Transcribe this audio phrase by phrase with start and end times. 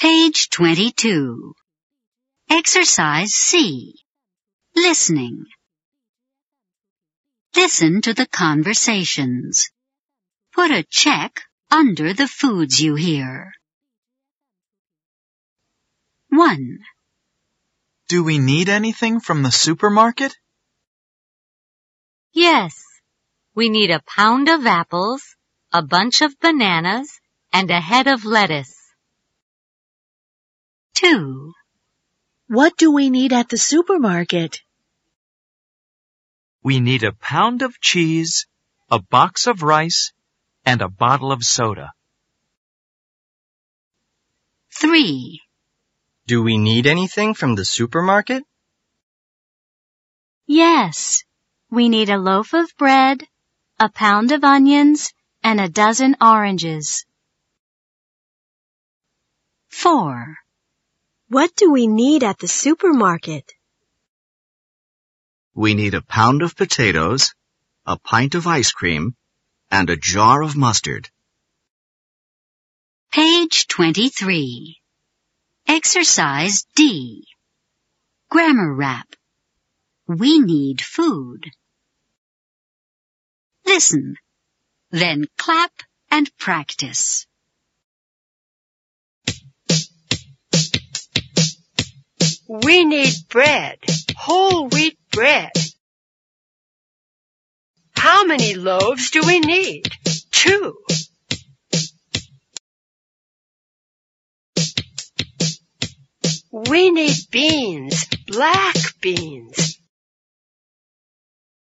[0.00, 1.52] Page 22.
[2.48, 3.96] Exercise C.
[4.74, 5.44] Listening.
[7.54, 9.68] Listen to the conversations.
[10.54, 13.52] Put a check under the foods you hear.
[16.30, 16.78] 1,
[18.08, 20.34] Do we need anything from the supermarket?
[22.32, 22.82] Yes.
[23.54, 25.20] We need a pound of apples,
[25.70, 27.20] a bunch of bananas,
[27.52, 28.79] and a head of lettuce.
[31.00, 31.54] 2,
[32.48, 34.60] What do we need at the supermarket?
[36.62, 38.46] We need a pound of cheese,
[38.90, 40.12] a box of rice,
[40.66, 41.94] and a bottle of soda.
[44.78, 45.40] 3,
[46.26, 48.44] Do we need anything from the supermarket?
[50.46, 51.24] Yes.
[51.70, 53.26] We need a loaf of bread,
[53.78, 57.06] a pound of onions, and a dozen oranges.
[59.68, 60.36] 4,
[61.30, 63.52] What do we need at the supermarket?
[65.54, 67.36] We need a pound of potatoes,
[67.86, 69.14] a pint of ice cream,
[69.70, 71.08] and a jar of mustard.
[73.12, 74.78] Page 23.
[75.68, 77.28] Exercise D.
[78.28, 79.14] Grammar rap.
[80.08, 81.48] We need food.
[83.64, 84.16] Listen.
[84.90, 85.74] Then clap
[86.10, 87.28] and practice.
[92.52, 93.78] We need bread,
[94.16, 95.52] whole wheat bread.
[97.92, 99.84] How many loaves do we need?
[100.32, 100.76] Two.
[106.50, 109.78] We need beans, black beans.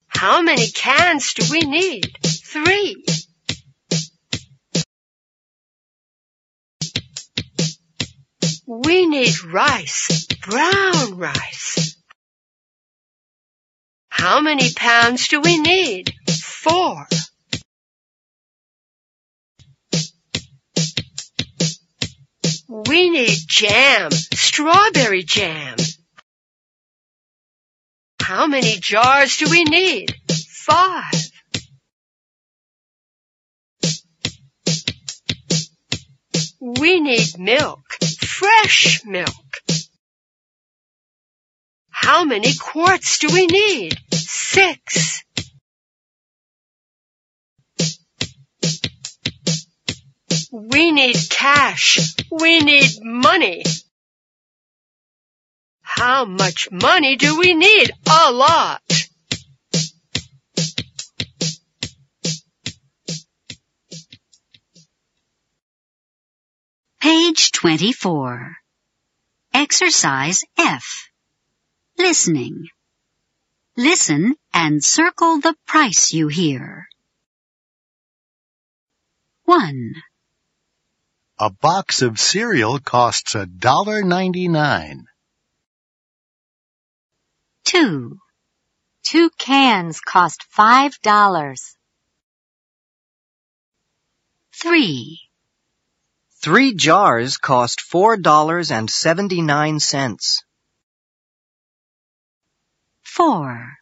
[0.08, 2.16] How many cans do we need?
[2.24, 3.04] Three.
[8.66, 11.96] We need rice, brown rice.
[14.08, 16.12] How many pounds do we need?
[16.30, 17.06] Four.
[22.68, 25.76] We need jam, strawberry jam.
[28.20, 30.14] How many jars do we need?
[30.28, 31.30] Five.
[36.60, 37.82] We need milk,
[38.42, 39.52] fresh milk.
[41.90, 43.96] How many quarts do we need?
[44.12, 45.22] Six.
[50.50, 52.16] We need cash.
[52.32, 53.62] We need money.
[55.82, 57.92] How much money do we need?
[58.10, 58.82] A lot.
[67.12, 68.56] Page 24.
[69.52, 71.10] Exercise F.
[71.98, 72.68] Listening.
[73.76, 76.88] Listen and circle the price you hear.
[79.44, 79.92] 1,
[81.38, 85.04] A box of cereal costs a dollar ninety-nine.
[87.64, 88.18] 2,
[89.02, 91.76] Two cans cost five dollars.
[94.54, 95.20] 3,
[96.42, 100.42] Three jars cost four dollars and seventy-nine cents.
[103.02, 103.78] 4,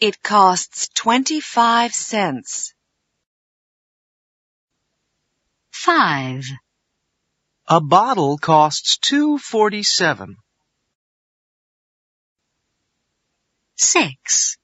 [0.00, 2.72] It costs 25 cents.
[5.72, 6.44] 5,
[7.66, 10.36] A bottle costs two forty-seven.
[13.76, 14.56] 6,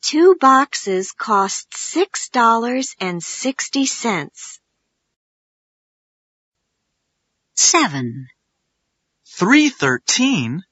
[0.00, 4.58] Two boxes cost six dollars and sixty cents.
[7.56, 8.26] 7,
[9.26, 10.62] Three thirteen?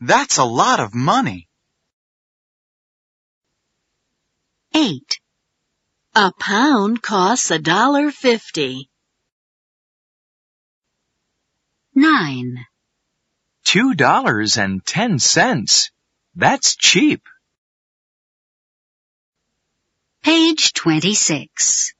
[0.00, 1.48] That's a lot of money.
[4.74, 5.20] 8,
[6.14, 8.90] A pound costs a dollar fifty.
[11.94, 12.66] 9,
[13.64, 15.90] Two dollars and ten cents.
[16.34, 17.22] That's cheap.
[20.22, 21.94] Page 26.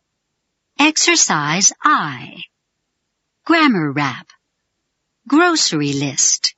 [0.79, 2.43] Exercise I.
[3.45, 4.29] Grammar rap.
[5.27, 6.55] Grocery list.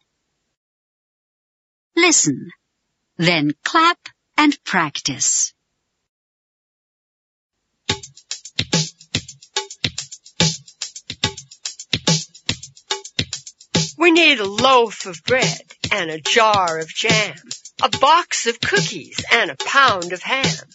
[1.97, 2.51] Listen.
[3.17, 3.99] Then clap
[4.37, 5.55] and practice.
[13.97, 17.37] We need a loaf of bread and a jar of jam,
[17.81, 20.69] a box of cookies and a pound of ham,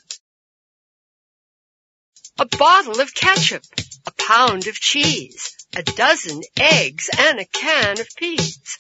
[2.40, 3.64] a bottle of ketchup,
[4.30, 8.78] pound of cheese, a dozen eggs, and a can of peas.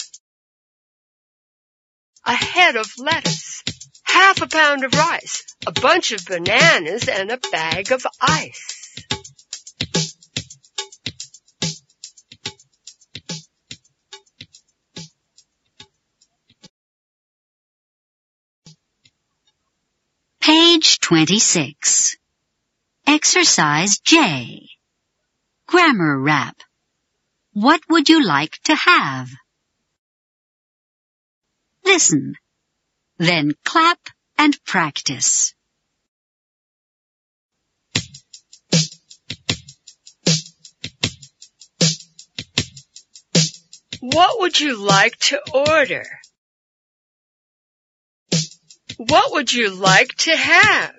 [2.23, 3.63] A head of lettuce,
[4.03, 8.95] half a pound of rice, a bunch of bananas, and a bag of ice.
[20.41, 22.17] Page 26.
[23.07, 24.78] Exercise J.
[25.69, 26.55] Grammar rap.
[27.53, 29.29] What would you like to have?
[31.85, 32.33] Listen.
[33.19, 33.99] Then clap
[34.35, 35.53] and practice.
[43.99, 46.05] What would you like to order?
[48.97, 50.95] What would you like to have?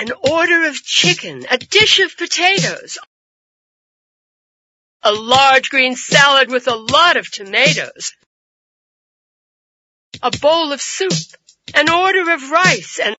[0.00, 2.96] An order of chicken, a dish of potatoes,
[5.02, 8.14] a large green salad with a lot of tomatoes,
[10.22, 11.12] a bowl of soup,
[11.74, 13.14] an order of rice, and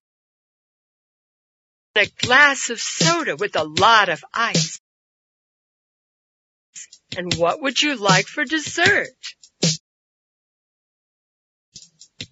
[1.94, 4.80] a glass of soda with a lot of ice.
[7.16, 9.14] And what would you like for dessert?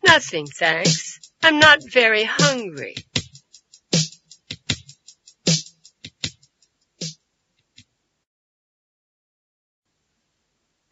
[0.05, 1.21] Nothing, thanks.
[1.41, 2.97] I'm not very hungry.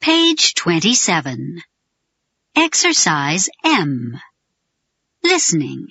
[0.00, 1.60] Page 27.
[2.54, 4.18] Exercise M.
[5.24, 5.88] Listening.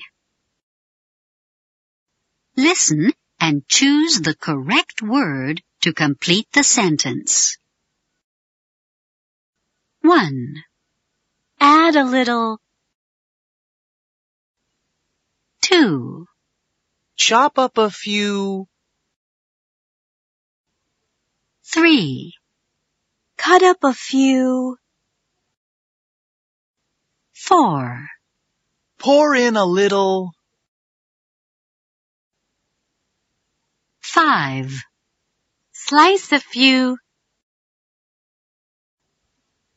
[2.56, 7.58] Listen and choose the correct word to complete the sentence.
[10.02, 10.64] 1.
[11.60, 12.60] Add a little
[15.64, 16.26] 2.
[17.18, 18.68] Chop up a few.
[21.66, 22.34] 3.
[23.48, 24.76] Cut up a few.
[27.34, 28.10] 4.
[29.00, 30.32] Pour in a little.
[34.02, 34.74] 5.
[35.72, 36.98] Slice a few.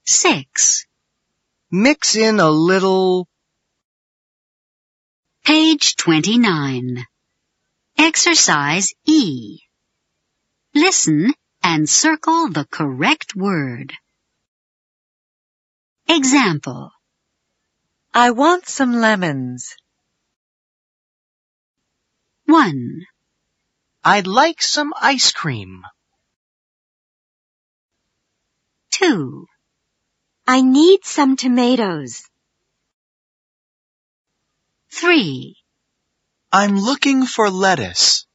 [0.04, 0.86] 6.
[1.70, 3.28] Mix in a little.
[5.44, 7.04] Page 29.
[7.96, 9.60] Exercise E.
[10.74, 11.32] Listen
[11.62, 13.92] and circle the correct word.
[16.08, 16.90] Example.
[18.12, 19.76] I want some lemons.
[22.46, 23.06] 1,
[24.02, 25.82] I'd like some ice cream.
[28.90, 29.46] 2,
[30.48, 32.24] I need some tomatoes.
[34.90, 35.54] 3,
[36.50, 38.26] I'm looking for lettuce.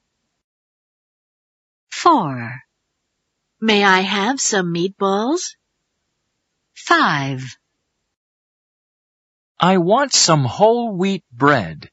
[1.91, 2.64] 4,
[3.65, 5.55] May I have some meatballs?
[6.75, 7.57] 5,
[9.59, 11.89] I want some whole wheat bread.